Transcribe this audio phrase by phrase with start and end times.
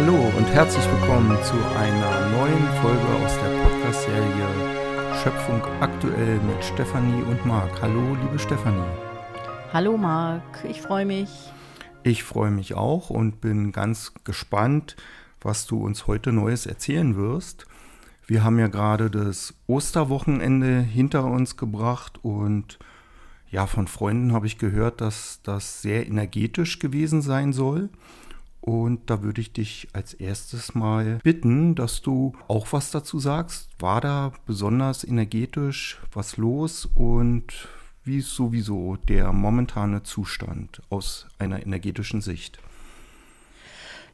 [0.00, 4.46] Hallo und herzlich willkommen zu einer neuen Folge aus der Podcast-Serie
[5.20, 7.82] Schöpfung aktuell mit Stefanie und Marc.
[7.82, 8.86] Hallo, liebe Stefanie.
[9.72, 11.28] Hallo Marc, ich freue mich.
[12.04, 14.94] Ich freue mich auch und bin ganz gespannt,
[15.40, 17.66] was du uns heute Neues erzählen wirst.
[18.24, 22.78] Wir haben ja gerade das Osterwochenende hinter uns gebracht und
[23.50, 27.90] ja, von Freunden habe ich gehört, dass das sehr energetisch gewesen sein soll.
[28.68, 33.70] Und da würde ich dich als erstes mal bitten, dass du auch was dazu sagst.
[33.78, 37.66] War da besonders energetisch was los und
[38.04, 42.58] wie ist sowieso der momentane Zustand aus einer energetischen Sicht?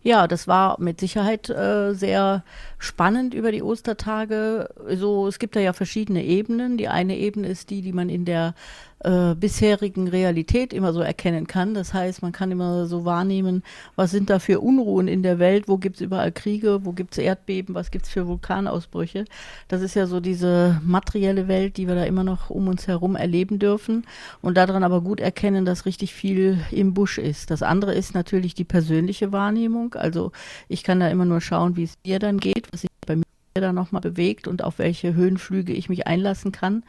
[0.05, 2.45] Ja, das war mit Sicherheit äh, sehr
[2.79, 4.69] spannend über die Ostertage.
[4.95, 6.77] So, es gibt da ja verschiedene Ebenen.
[6.77, 8.55] Die eine Ebene ist die, die man in der
[9.05, 11.75] äh, bisherigen Realität immer so erkennen kann.
[11.75, 13.63] Das heißt, man kann immer so wahrnehmen,
[13.97, 17.13] was sind da für Unruhen in der Welt, wo gibt es überall Kriege, wo gibt
[17.13, 19.25] es Erdbeben, was gibt es für Vulkanausbrüche.
[19.69, 23.15] Das ist ja so diese materielle Welt, die wir da immer noch um uns herum
[23.17, 24.07] erleben dürfen
[24.43, 27.51] und daran aber gut erkennen, dass richtig viel im Busch ist.
[27.51, 29.95] Das andere ist natürlich die persönliche Wahrnehmung.
[29.95, 30.33] Also
[30.69, 33.24] ich kann da immer nur schauen, wie es mir dann geht, was sich bei mir
[33.61, 36.83] da nochmal bewegt und auf welche Höhenflüge ich mich einlassen kann.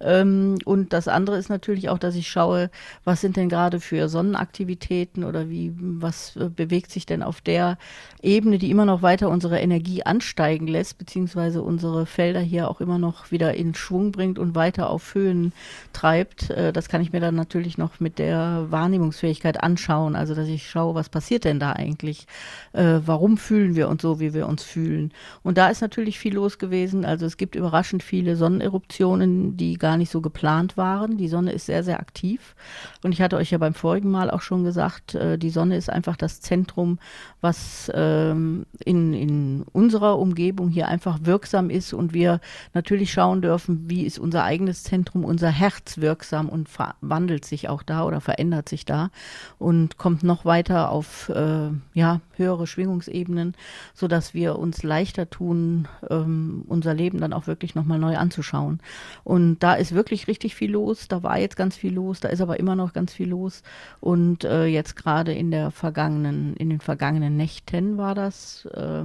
[0.00, 2.70] Ähm, und das andere ist natürlich auch, dass ich schaue,
[3.04, 7.78] was sind denn gerade für Sonnenaktivitäten oder wie, was äh, bewegt sich denn auf der
[8.22, 12.98] Ebene, die immer noch weiter unsere Energie ansteigen lässt, beziehungsweise unsere Felder hier auch immer
[12.98, 15.52] noch wieder in Schwung bringt und weiter auf Höhen
[15.92, 16.50] treibt.
[16.50, 20.14] Äh, das kann ich mir dann natürlich noch mit der Wahrnehmungsfähigkeit anschauen.
[20.14, 22.26] Also, dass ich schaue, was passiert denn da eigentlich?
[22.72, 25.12] Äh, warum fühlen wir uns so, wie wir uns fühlen?
[25.42, 27.04] Und da ist natürlich viel los gewesen.
[27.04, 31.16] Also, es gibt überraschend viele Sonneneruptionen, die gar nicht so geplant waren.
[31.16, 32.54] Die Sonne ist sehr, sehr aktiv.
[33.02, 35.90] Und ich hatte euch ja beim vorigen Mal auch schon gesagt, äh, die Sonne ist
[35.90, 36.98] einfach das Zentrum,
[37.40, 42.40] was ähm, in, in unserer Umgebung hier einfach wirksam ist und wir
[42.74, 46.68] natürlich schauen dürfen, wie ist unser eigenes Zentrum, unser Herz wirksam und
[47.00, 49.10] wandelt sich auch da oder verändert sich da
[49.58, 53.54] und kommt noch weiter auf äh, ja, höhere Schwingungsebenen,
[53.94, 58.80] sodass wir uns leichter tun, ähm, unser Leben dann auch wirklich nochmal neu anzuschauen.
[59.24, 61.08] Und da ist wirklich richtig viel los.
[61.08, 63.62] Da war jetzt ganz viel los, da ist aber immer noch ganz viel los.
[64.00, 68.66] Und äh, jetzt gerade in der vergangenen, in den vergangenen Nächten war das.
[68.66, 69.04] Äh,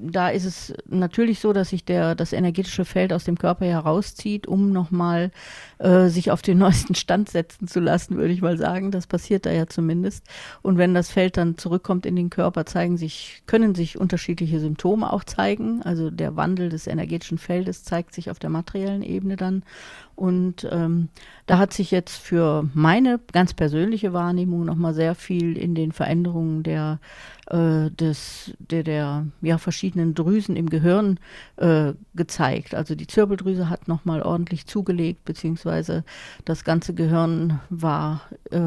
[0.00, 4.46] da ist es natürlich so, dass sich der, das energetische Feld aus dem Körper herauszieht,
[4.46, 5.30] um nochmal
[5.78, 8.90] äh, sich auf den neuesten Stand setzen zu lassen, würde ich mal sagen.
[8.90, 10.24] Das passiert da ja zumindest.
[10.62, 15.12] Und wenn das Feld dann zurückkommt in den Körper, zeigen sich, können sich unterschiedliche Symptome
[15.12, 15.82] auch zeigen.
[15.82, 19.62] Also der Wandel des energetischen Feldes zeigt sich auf der materiellen Ebene dann.
[20.18, 21.10] Und ähm,
[21.46, 26.64] da hat sich jetzt für meine ganz persönliche Wahrnehmung nochmal sehr viel in den Veränderungen
[26.64, 26.98] der,
[27.50, 31.18] äh, des, der, der ja, verschiedenen Drüsen im Gehirn
[31.56, 32.74] äh, gezeigt.
[32.74, 36.04] Also die Zirbeldrüse hat nochmal ordentlich zugelegt, beziehungsweise
[36.44, 38.58] das ganze Gehirn war, äh,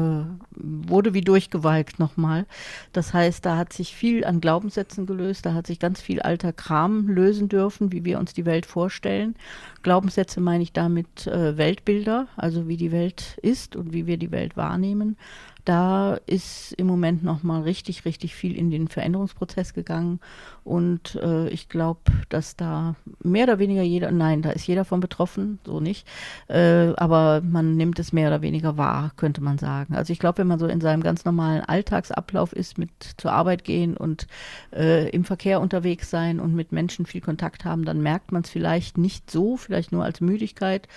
[0.56, 2.46] wurde wie durchgewalkt nochmal.
[2.92, 6.52] Das heißt, da hat sich viel an Glaubenssätzen gelöst, da hat sich ganz viel alter
[6.52, 9.36] Kram lösen dürfen, wie wir uns die Welt vorstellen.
[9.82, 14.30] Glaubenssätze meine ich damit äh, Weltbilder, also wie die Welt ist und wie wir die
[14.30, 15.16] Welt wahrnehmen.
[15.64, 20.18] Da ist im Moment noch mal richtig, richtig viel in den Veränderungsprozess gegangen.
[20.64, 25.00] Und äh, ich glaube, dass da mehr oder weniger jeder, nein, da ist jeder von
[25.00, 26.06] betroffen, so nicht.
[26.48, 29.94] Äh, aber man nimmt es mehr oder weniger wahr, könnte man sagen.
[29.94, 33.64] Also ich glaube, wenn man so in seinem ganz normalen Alltagsablauf ist, mit zur Arbeit
[33.64, 34.26] gehen und
[34.72, 38.50] äh, im Verkehr unterwegs sein und mit Menschen viel Kontakt haben, dann merkt man es
[38.50, 40.88] vielleicht nicht so, vielleicht nur als Müdigkeit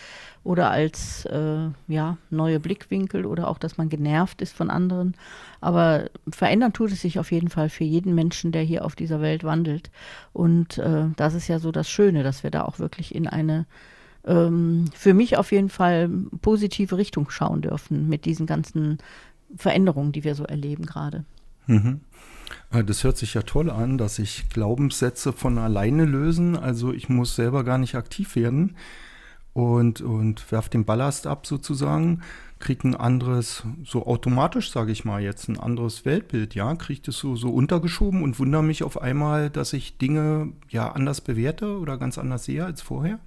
[0.44, 5.16] oder als äh, ja, neue Blickwinkel oder auch, dass man genervt ist von anderen.
[5.62, 9.22] Aber verändern tut es sich auf jeden Fall für jeden Menschen, der hier auf dieser
[9.22, 9.92] Welt wandelt.
[10.34, 13.66] Und äh, das ist ja so das Schöne, dass wir da auch wirklich in eine
[14.26, 16.10] ähm, für mich auf jeden Fall
[16.42, 18.98] positive Richtung schauen dürfen mit diesen ganzen
[19.56, 21.26] Veränderungen, die wir so erleben gerade.
[21.68, 22.02] Mhm.
[22.72, 26.58] Äh, das hört sich ja toll an, dass sich Glaubenssätze von alleine lösen.
[26.58, 28.76] Also ich muss selber gar nicht aktiv werden
[29.54, 32.22] und, und werft den Ballast ab sozusagen,
[32.60, 37.18] kriegt ein anderes, so automatisch sage ich mal jetzt, ein anderes Weltbild, ja, kriegt es
[37.18, 41.98] so, so untergeschoben und wundere mich auf einmal, dass ich Dinge ja anders bewerte oder
[41.98, 43.20] ganz anders sehe als vorher.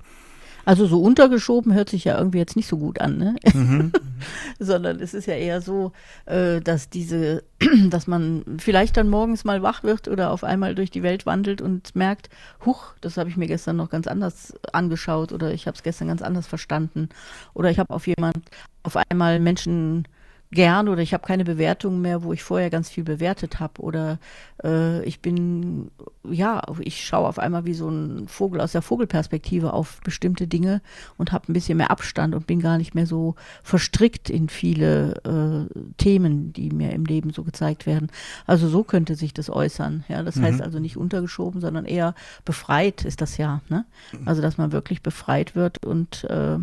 [0.65, 3.37] Also so untergeschoben hört sich ja irgendwie jetzt nicht so gut an, ne?
[3.55, 3.93] Mhm.
[4.59, 5.93] Sondern es ist ja eher so,
[6.27, 7.45] äh, dass diese,
[7.91, 11.63] dass man vielleicht dann morgens mal wach wird oder auf einmal durch die Welt wandelt
[11.63, 12.29] und merkt,
[12.67, 16.09] huch, das habe ich mir gestern noch ganz anders angeschaut oder ich habe es gestern
[16.09, 17.09] ganz anders verstanden
[17.55, 18.39] oder ich habe auf jemand,
[18.83, 20.07] auf einmal Menschen
[20.51, 24.19] gern oder ich habe keine Bewertung mehr, wo ich vorher ganz viel bewertet habe oder
[24.65, 25.91] äh, ich bin,
[26.25, 30.81] ja, ich schaue auf einmal wie so ein Vogel aus der Vogelperspektive auf bestimmte Dinge
[31.19, 35.17] und habe ein bisschen mehr Abstand und bin gar nicht mehr so verstrickt in viele
[35.25, 38.11] äh, Themen, die mir im Leben so gezeigt werden.
[38.47, 40.05] Also so könnte sich das äußern.
[40.09, 40.45] Ja, das mhm.
[40.45, 42.15] heißt also nicht untergeschoben, sondern eher
[42.47, 43.61] befreit ist das ja.
[43.69, 43.85] Ne?
[44.25, 46.59] Also dass man wirklich befreit wird und äh,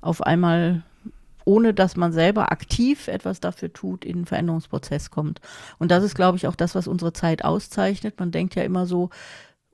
[0.00, 0.82] auf einmal
[1.44, 5.40] ohne dass man selber aktiv etwas dafür tut, in den Veränderungsprozess kommt.
[5.78, 8.18] Und das ist, glaube ich, auch das, was unsere Zeit auszeichnet.
[8.18, 9.10] Man denkt ja immer so,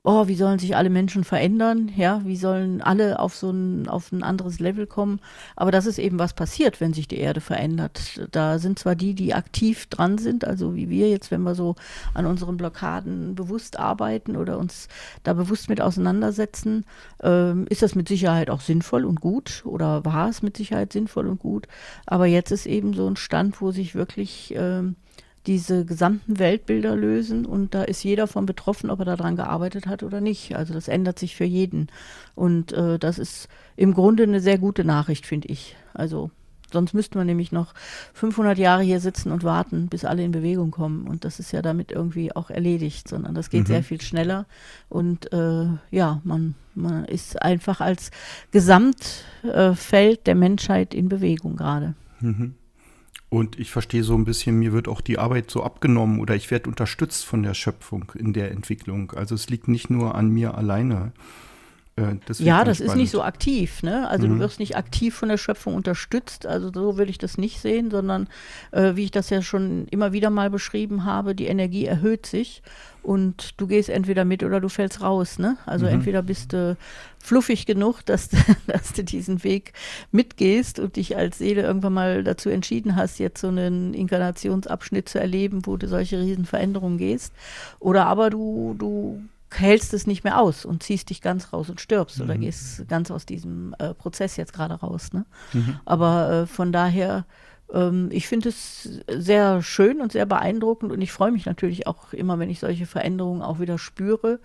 [0.07, 1.91] oh, wie sollen sich alle Menschen verändern?
[1.93, 5.19] Ja, wie sollen alle auf so ein, auf ein anderes Level kommen?
[5.57, 8.25] Aber das ist eben was passiert, wenn sich die Erde verändert.
[8.31, 11.75] Da sind zwar die, die aktiv dran sind, also wie wir jetzt, wenn wir so
[12.13, 14.87] an unseren Blockaden bewusst arbeiten oder uns
[15.23, 16.85] da bewusst mit auseinandersetzen,
[17.21, 21.27] ähm, ist das mit Sicherheit auch sinnvoll und gut oder war es mit Sicherheit sinnvoll
[21.27, 21.67] und gut.
[22.05, 24.95] Aber jetzt ist eben so ein Stand, wo sich wirklich ähm,
[25.47, 30.03] diese gesamten Weltbilder lösen und da ist jeder von betroffen, ob er daran gearbeitet hat
[30.03, 30.55] oder nicht.
[30.55, 31.87] Also das ändert sich für jeden
[32.35, 33.47] und äh, das ist
[33.77, 35.77] im Grunde eine sehr gute Nachricht, finde ich.
[35.93, 36.31] Also
[36.71, 37.73] sonst müsste man nämlich noch
[38.13, 41.61] 500 Jahre hier sitzen und warten, bis alle in Bewegung kommen und das ist ja
[41.61, 43.67] damit irgendwie auch erledigt, sondern das geht mhm.
[43.67, 44.45] sehr viel schneller
[44.89, 48.11] und äh, ja, man, man ist einfach als
[48.51, 51.93] Gesamtfeld äh, der Menschheit in Bewegung gerade.
[52.19, 52.55] Mhm.
[53.29, 56.49] Und ich verstehe so ein bisschen, mir wird auch die Arbeit so abgenommen oder ich
[56.49, 59.11] werde unterstützt von der Schöpfung in der Entwicklung.
[59.11, 61.11] Also es liegt nicht nur an mir alleine.
[61.97, 62.93] Äh, ja, das spannend.
[62.93, 63.81] ist nicht so aktiv.
[63.81, 64.07] Ne?
[64.07, 64.33] Also mhm.
[64.33, 66.45] du wirst nicht aktiv von der Schöpfung unterstützt.
[66.45, 68.27] Also so will ich das nicht sehen, sondern
[68.71, 72.61] äh, wie ich das ja schon immer wieder mal beschrieben habe, die Energie erhöht sich
[73.01, 75.39] und du gehst entweder mit oder du fällst raus.
[75.39, 75.57] Ne?
[75.65, 75.93] Also mhm.
[75.93, 76.77] entweder bist du
[77.17, 78.29] fluffig genug, dass,
[78.67, 79.73] dass du diesen Weg
[80.11, 85.19] mitgehst und dich als Seele irgendwann mal dazu entschieden hast, jetzt so einen Inkarnationsabschnitt zu
[85.19, 87.33] erleben, wo du solche Riesenveränderungen gehst.
[87.79, 91.79] Oder aber du, du hältst es nicht mehr aus und ziehst dich ganz raus und
[91.79, 92.25] stirbst mhm.
[92.25, 95.13] oder gehst ganz aus diesem äh, Prozess jetzt gerade raus.
[95.13, 95.25] Ne?
[95.53, 95.79] Mhm.
[95.85, 97.25] Aber äh, von daher
[97.73, 102.13] ähm, ich finde es sehr schön und sehr beeindruckend und ich freue mich natürlich auch
[102.13, 104.39] immer, wenn ich solche Veränderungen auch wieder spüre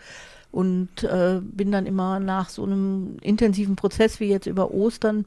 [0.50, 5.25] und äh, bin dann immer nach so einem intensiven Prozess wie jetzt über Ostern,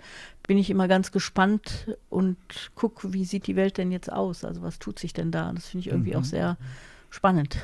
[0.47, 2.37] bin ich immer ganz gespannt und
[2.75, 4.45] gucke, wie sieht die Welt denn jetzt aus?
[4.45, 5.51] Also was tut sich denn da?
[5.53, 6.17] Das finde ich irgendwie mhm.
[6.17, 6.57] auch sehr
[7.09, 7.57] spannend.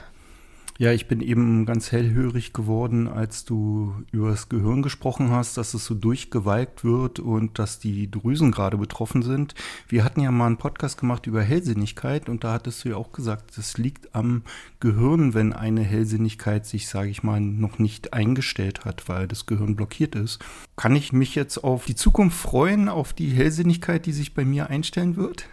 [0.82, 5.76] Ja, ich bin eben ganz hellhörig geworden, als du über das Gehirn gesprochen hast, dass
[5.76, 9.54] es so durchgewalkt wird und dass die Drüsen gerade betroffen sind.
[9.88, 13.12] Wir hatten ja mal einen Podcast gemacht über Hellsinnigkeit und da hattest du ja auch
[13.12, 14.42] gesagt, das liegt am
[14.80, 19.76] Gehirn, wenn eine Hellsinnigkeit sich, sage ich mal, noch nicht eingestellt hat, weil das Gehirn
[19.76, 20.40] blockiert ist.
[20.78, 24.72] Kann ich mich jetzt auf die Zukunft freuen, auf die Hellsinnigkeit, die sich bei mir
[24.72, 25.46] einstellen wird?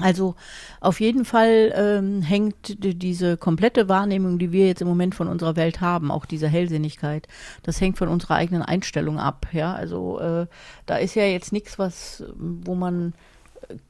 [0.00, 0.34] Also
[0.80, 5.54] auf jeden Fall ähm, hängt diese komplette Wahrnehmung, die wir jetzt im Moment von unserer
[5.54, 7.28] Welt haben, auch diese Hellsinnigkeit,
[7.62, 9.46] das hängt von unserer eigenen Einstellung ab.
[9.52, 10.46] Ja, also äh,
[10.86, 13.14] da ist ja jetzt nichts, was, wo man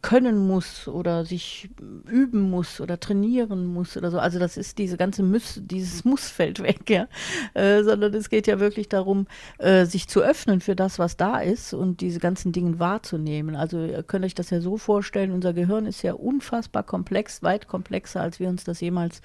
[0.02, 1.70] können muss oder sich
[2.08, 4.18] üben muss oder trainieren muss oder so.
[4.18, 7.08] Also das ist diese ganze Muss, dieses Muss fällt weg, ja.
[7.54, 9.26] Äh, sondern es geht ja wirklich darum,
[9.58, 13.56] äh, sich zu öffnen für das, was da ist und diese ganzen Dinge wahrzunehmen.
[13.56, 17.68] Also ihr könnt euch das ja so vorstellen, unser Gehirn ist ja unfassbar komplex, weit
[17.68, 19.20] komplexer, als wir uns das jemals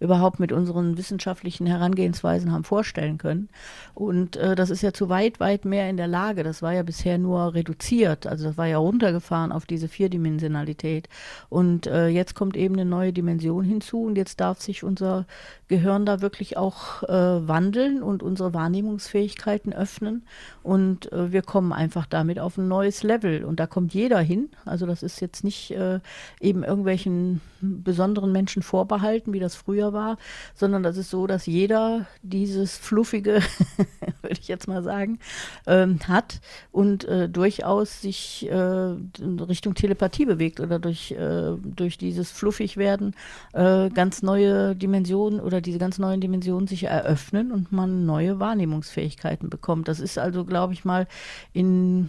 [0.00, 3.48] überhaupt mit unseren wissenschaftlichen Herangehensweisen haben vorstellen können.
[3.94, 6.42] Und äh, das ist ja zu weit, weit mehr in der Lage.
[6.42, 11.08] Das war ja bisher nur reduziert, also das war ja runtergefahren auf diese Vierdimensionalität.
[11.48, 15.26] Und äh, jetzt kommt eben eine neue Dimension hinzu und jetzt darf sich unser
[15.68, 17.08] Gehirn da wirklich auch äh,
[17.48, 20.26] wandeln und unsere Wahrnehmungsfähigkeiten öffnen.
[20.62, 23.44] Und äh, wir kommen einfach damit auf ein neues Level.
[23.44, 24.50] Und da kommt jeder hin.
[24.64, 26.00] Also das ist jetzt nicht äh,
[26.40, 30.18] eben irgendwelchen besonderen Menschen vorbehalten, wie das früher war,
[30.54, 33.40] sondern das ist so, dass jeder dieses fluffige,
[34.22, 35.18] würde ich jetzt mal sagen,
[35.66, 36.40] ähm, hat
[36.72, 43.14] und äh, durchaus sich äh, Richtung Telepathie bewegt oder durch, äh, durch dieses Fluffigwerden
[43.52, 49.50] äh, ganz neue Dimensionen oder diese ganz neuen Dimensionen sich eröffnen und man neue Wahrnehmungsfähigkeiten
[49.50, 49.88] bekommt.
[49.88, 51.06] Das ist also, glaube ich mal,
[51.52, 52.08] in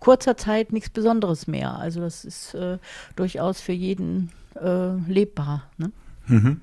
[0.00, 1.78] kurzer Zeit nichts Besonderes mehr.
[1.78, 2.78] Also das ist äh,
[3.14, 4.30] durchaus für jeden
[4.60, 5.70] äh, lebbar.
[5.78, 5.92] Ne?
[6.26, 6.60] Mhm.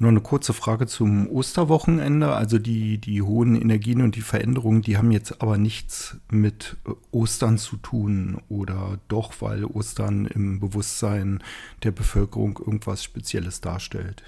[0.00, 2.32] Nur eine kurze Frage zum Osterwochenende.
[2.32, 6.92] Also die, die hohen Energien und die Veränderungen, die haben jetzt aber nichts mit äh,
[7.12, 11.42] Ostern zu tun oder doch, weil Ostern im Bewusstsein
[11.82, 14.22] der Bevölkerung irgendwas Spezielles darstellt.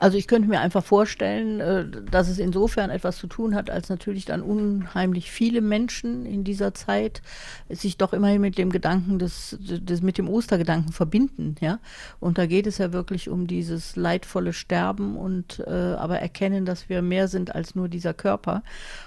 [0.00, 3.90] Also ich könnte mir einfach vorstellen, äh, dass es insofern etwas zu tun hat, als
[3.90, 7.20] natürlich dann unheimlich viele Menschen in dieser Zeit
[7.68, 11.80] sich doch immerhin mit dem Gedanken des, des mit dem Ostergedanken verbinden, ja.
[12.18, 16.88] Und da geht es ja wirklich um dieses leidvolle Sterben und äh, aber erkennen, dass
[16.88, 18.62] wir mehr sind als nur dieser Körper.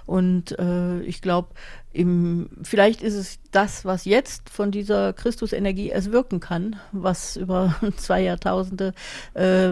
[0.05, 1.50] Und äh, ich glaube,
[2.63, 8.21] vielleicht ist es das, was jetzt von dieser Christusenergie erst wirken kann, was über zwei
[8.21, 8.93] Jahrtausende
[9.33, 9.71] äh,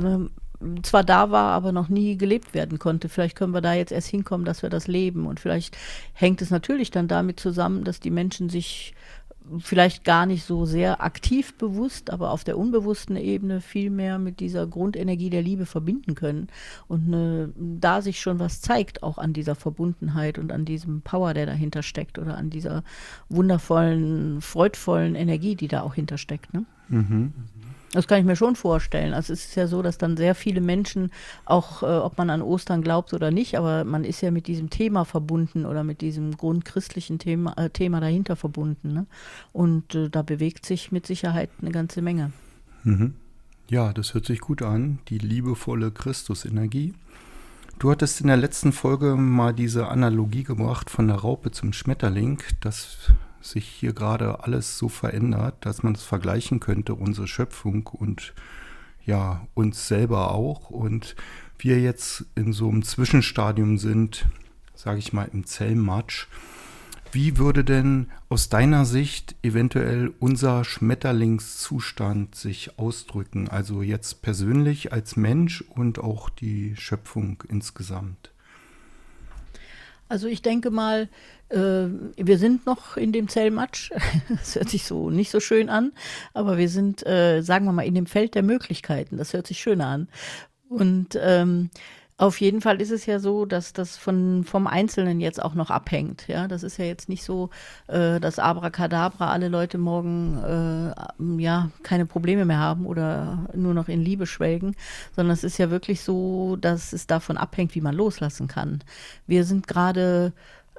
[0.83, 3.09] zwar da war, aber noch nie gelebt werden konnte.
[3.09, 5.25] Vielleicht können wir da jetzt erst hinkommen, dass wir das leben.
[5.25, 5.77] Und vielleicht
[6.13, 8.93] hängt es natürlich dann damit zusammen, dass die Menschen sich
[9.59, 14.39] vielleicht gar nicht so sehr aktiv bewusst, aber auf der unbewussten Ebene viel mehr mit
[14.39, 16.47] dieser Grundenergie der Liebe verbinden können.
[16.87, 21.33] Und ne, da sich schon was zeigt, auch an dieser Verbundenheit und an diesem Power,
[21.33, 22.83] der dahinter steckt oder an dieser
[23.29, 26.53] wundervollen, freudvollen Energie, die da auch hintersteckt.
[26.53, 26.65] Ne?
[26.89, 27.33] Mhm.
[27.93, 29.13] Das kann ich mir schon vorstellen.
[29.13, 31.11] Also es ist ja so, dass dann sehr viele Menschen,
[31.45, 34.69] auch äh, ob man an Ostern glaubt oder nicht, aber man ist ja mit diesem
[34.69, 38.93] Thema verbunden oder mit diesem grundchristlichen Thema, äh, Thema dahinter verbunden.
[38.93, 39.05] Ne?
[39.51, 42.31] Und äh, da bewegt sich mit Sicherheit eine ganze Menge.
[42.83, 43.15] Mhm.
[43.69, 46.93] Ja, das hört sich gut an, die liebevolle Christusenergie.
[47.79, 52.41] Du hattest in der letzten Folge mal diese Analogie gebracht von der Raupe zum Schmetterling.
[52.59, 58.33] Das sich hier gerade alles so verändert, dass man es vergleichen könnte, unsere Schöpfung und
[59.05, 60.69] ja, uns selber auch.
[60.69, 61.15] Und
[61.57, 64.27] wir jetzt in so einem Zwischenstadium sind,
[64.75, 66.27] sage ich mal, im Zellmatsch.
[67.11, 73.49] Wie würde denn aus deiner Sicht eventuell unser Schmetterlingszustand sich ausdrücken?
[73.49, 78.31] Also jetzt persönlich als Mensch und auch die Schöpfung insgesamt.
[80.11, 81.07] Also ich denke mal,
[81.47, 81.85] äh,
[82.17, 83.91] wir sind noch in dem Zellmatsch.
[84.29, 85.93] Das hört sich so nicht so schön an,
[86.33, 89.15] aber wir sind, äh, sagen wir mal, in dem Feld der Möglichkeiten.
[89.15, 90.09] Das hört sich schöner an.
[90.67, 91.69] Und ähm,
[92.21, 95.71] auf jeden Fall ist es ja so, dass das von, vom Einzelnen jetzt auch noch
[95.71, 96.27] abhängt.
[96.27, 97.49] Ja, das ist ja jetzt nicht so,
[97.87, 103.87] äh, dass Abracadabra alle Leute morgen äh, ja keine Probleme mehr haben oder nur noch
[103.87, 104.75] in Liebe schwelgen,
[105.15, 108.83] sondern es ist ja wirklich so, dass es davon abhängt, wie man loslassen kann.
[109.25, 110.31] Wir sind gerade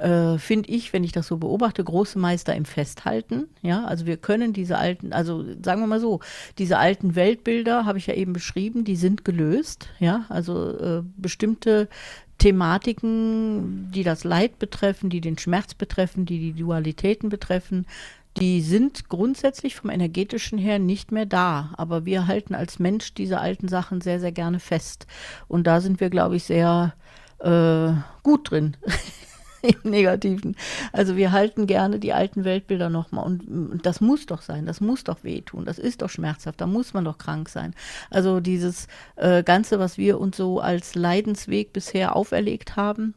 [0.03, 3.49] äh, finde ich, wenn ich das so beobachte, große Meister im Festhalten.
[3.63, 6.21] Ja, also wir können diese alten, also sagen wir mal so,
[6.59, 9.89] diese alten Weltbilder habe ich ja eben beschrieben, die sind gelöst.
[10.01, 11.89] Ja, also äh, bestimmte
[12.39, 17.87] Thematiken, die das Leid betreffen, die den Schmerz betreffen, die die Dualitäten betreffen,
[18.39, 21.75] die sind grundsätzlich vom energetischen her nicht mehr da.
[21.77, 25.07] Aber wir halten als Mensch diese alten Sachen sehr, sehr gerne fest.
[25.47, 26.95] Und da sind wir, glaube ich, sehr
[27.39, 27.93] äh,
[28.23, 28.77] gut drin.
[29.63, 30.57] im Negativen.
[30.93, 34.81] Also wir halten gerne die alten Weltbilder nochmal und, und das muss doch sein, das
[34.81, 37.75] muss doch wehtun, das ist doch schmerzhaft, da muss man doch krank sein.
[38.11, 43.15] Also dieses äh, Ganze, was wir uns so als Leidensweg bisher auferlegt haben,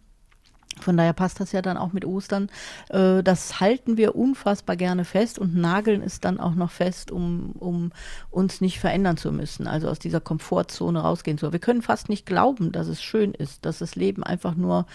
[0.79, 2.49] von daher passt das ja dann auch mit Ostern.
[2.89, 7.51] Äh, das halten wir unfassbar gerne fest und nageln es dann auch noch fest, um,
[7.53, 7.91] um
[8.29, 11.51] uns nicht verändern zu müssen, also aus dieser Komfortzone rausgehen zu.
[11.51, 14.85] Wir können fast nicht glauben, dass es schön ist, dass das Leben einfach nur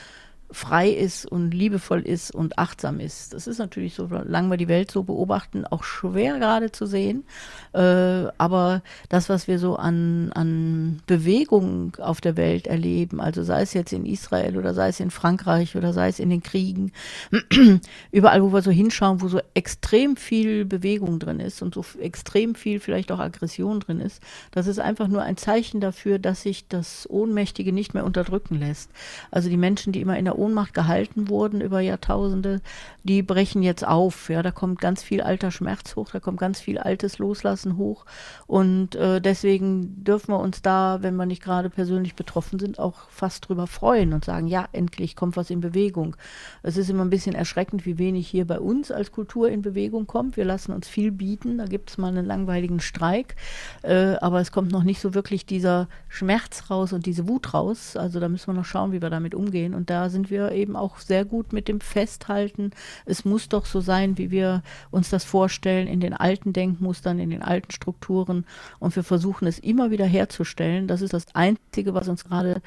[0.53, 3.35] frei ist und liebevoll ist und achtsam ist.
[3.35, 7.25] Das ist natürlich so, solange wir die Welt so beobachten, auch schwer gerade zu sehen.
[7.73, 13.63] Äh, aber das, was wir so an, an Bewegung auf der Welt erleben, also sei
[13.63, 16.93] es jetzt in Israel oder sei es in Frankreich oder sei es in den Kriegen,
[18.11, 22.55] überall, wo wir so hinschauen, wo so extrem viel Bewegung drin ist und so extrem
[22.55, 26.67] viel vielleicht auch Aggression drin ist, das ist einfach nur ein Zeichen dafür, dass sich
[26.69, 28.91] das Ohnmächtige nicht mehr unterdrücken lässt.
[29.31, 32.61] Also die Menschen, die immer in der Ohnmacht gehalten wurden über Jahrtausende,
[33.05, 34.29] die brechen jetzt auf.
[34.31, 38.07] Ja, da kommt ganz viel alter Schmerz hoch, da kommt ganz viel altes Loslassen hoch.
[38.47, 43.09] Und äh, deswegen dürfen wir uns da, wenn wir nicht gerade persönlich betroffen sind, auch
[43.11, 46.17] fast drüber freuen und sagen, ja, endlich kommt was in Bewegung.
[46.63, 50.07] Es ist immer ein bisschen erschreckend, wie wenig hier bei uns als Kultur in Bewegung
[50.07, 50.37] kommt.
[50.37, 51.59] Wir lassen uns viel bieten.
[51.59, 53.37] Da gibt es mal einen langweiligen Streik.
[53.83, 57.97] Äh, aber es kommt noch nicht so wirklich dieser Schmerz raus und diese Wut raus.
[57.97, 59.75] Also da müssen wir noch schauen, wie wir damit umgehen.
[59.75, 62.71] Und da sind wir eben auch sehr gut mit dem Festhalten.
[63.07, 67.31] Es muss doch so sein, wie wir uns das vorstellen, in den alten Denkmustern, in
[67.31, 68.45] den alten Strukturen.
[68.79, 70.89] Und wir versuchen es immer wieder herzustellen.
[70.89, 72.63] Das ist das Einzige, was uns gerade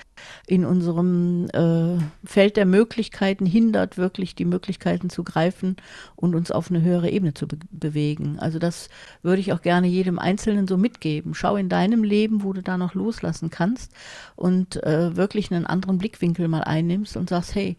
[0.48, 5.78] in unserem äh, Feld der Möglichkeiten hindert, wirklich die Möglichkeiten zu greifen
[6.16, 8.40] und uns auf eine höhere Ebene zu be bewegen.
[8.40, 8.90] Also das
[9.24, 11.34] würde ich auch gerne jedem Einzelnen so mitgeben.
[11.34, 13.92] Schau in deinem Leben, wo du da noch loslassen kannst
[14.36, 17.78] und äh, wirklich einen anderen Blickwinkel mal einnimmst und sagst, hey,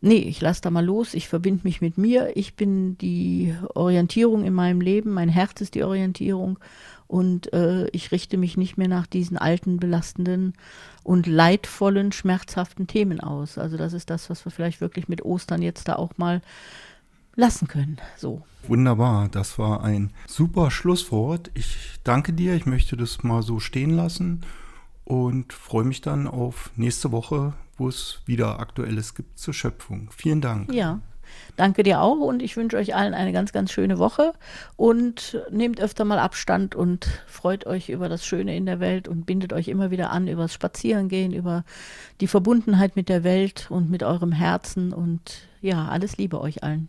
[0.00, 4.44] nee, ich lasse da mal los, ich verbinde mich mit mir, ich bin die Orientierung
[4.44, 6.58] in meinem Leben, mein Herz ist die Orientierung
[7.06, 10.54] und äh, ich richte mich nicht mehr nach diesen alten, belastenden
[11.02, 13.58] und leidvollen, schmerzhaften Themen aus.
[13.58, 16.42] Also das ist das, was wir vielleicht wirklich mit Ostern jetzt da auch mal
[17.36, 17.98] lassen können.
[18.16, 18.42] So.
[18.66, 21.50] Wunderbar, das war ein super Schlusswort.
[21.54, 24.42] Ich danke dir, ich möchte das mal so stehen lassen
[25.04, 30.10] und freue mich dann auf nächste Woche, wo es wieder Aktuelles gibt zur Schöpfung.
[30.14, 30.72] Vielen Dank.
[30.72, 31.00] Ja,
[31.56, 34.32] danke dir auch und ich wünsche euch allen eine ganz, ganz schöne Woche
[34.76, 39.26] und nehmt öfter mal Abstand und freut euch über das Schöne in der Welt und
[39.26, 41.64] bindet euch immer wieder an über das Spazierengehen, über
[42.20, 46.88] die Verbundenheit mit der Welt und mit eurem Herzen und ja, alles Liebe euch allen.